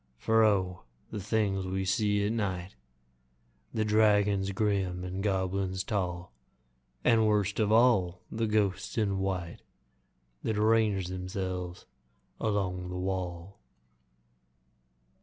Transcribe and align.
For 0.17 0.43
O! 0.43 0.81
the 1.11 1.19
things 1.19 1.67
we 1.67 1.85
see 1.85 2.25
at 2.25 2.31
night 2.31 2.73
The 3.71 3.85
dragons 3.85 4.49
grim, 4.51 5.01
the 5.01 5.11
goblins 5.11 5.83
tall, 5.83 6.33
And, 7.03 7.27
worst 7.27 7.59
of 7.59 7.71
all, 7.71 8.23
the 8.31 8.47
ghosts 8.47 8.97
in 8.97 9.19
white 9.19 9.59
That 10.41 10.57
range 10.57 11.09
themselves 11.09 11.85
along 12.39 12.89
the 12.89 12.97
wall! 12.97 13.59